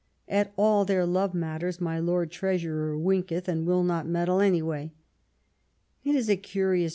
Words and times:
At 0.27 0.51
all 0.57 0.83
their 0.83 1.05
love 1.05 1.35
matters 1.35 1.79
my 1.79 1.99
Lord 1.99 2.31
Treasurer 2.31 2.97
winketh, 2.97 3.47
and 3.47 3.67
will 3.67 3.83
not 3.83 4.07
meddle 4.07 4.39
anyway." 4.41 4.93
It 6.03 6.15
is 6.15 6.27
a 6.27 6.35
curious 6.35 6.89